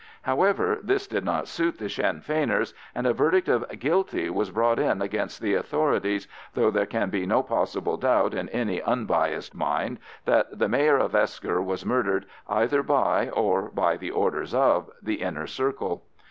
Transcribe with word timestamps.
However, 0.23 0.79
this 0.81 1.05
did 1.05 1.23
not 1.23 1.47
suit 1.47 1.77
the 1.77 1.87
Sinn 1.87 2.21
Feiners, 2.21 2.73
and 2.95 3.05
a 3.05 3.13
verdict 3.13 3.47
of 3.47 3.63
"guilty" 3.77 4.31
was 4.31 4.49
brought 4.49 4.79
in 4.79 4.99
against 4.99 5.39
the 5.43 5.53
authorities, 5.53 6.27
though 6.55 6.71
there 6.71 6.87
can 6.87 7.11
be 7.11 7.27
no 7.27 7.43
possible 7.43 7.97
doubt 7.97 8.33
in 8.33 8.49
any 8.49 8.81
unbiassed 8.81 9.53
mind 9.53 9.99
that 10.25 10.57
the 10.57 10.67
Mayor 10.67 10.97
of 10.97 11.13
Esker 11.13 11.61
was 11.61 11.85
murdered 11.85 12.25
either 12.49 12.81
by, 12.81 13.29
or 13.29 13.69
by 13.69 13.95
the 13.95 14.09
orders 14.09 14.55
of, 14.55 14.89
the 15.03 15.21
Inner 15.21 15.45
Circle. 15.45 16.03